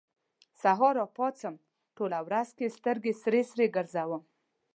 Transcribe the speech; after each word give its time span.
سهار 0.61 0.93
راپاڅم، 1.01 1.55
ټوله 1.95 2.19
ورځ 2.27 2.47
کې 2.57 2.73
سترګې 2.77 3.13
سرې 3.23 3.67
ګرځوم 3.75 4.21